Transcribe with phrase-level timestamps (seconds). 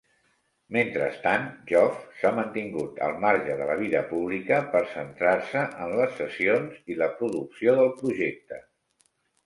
[0.77, 6.83] Mentrestant, Joff s'ha mantingut al marge de la vida pública per centrar-se en les sessions
[6.95, 8.65] i la producció del projecte.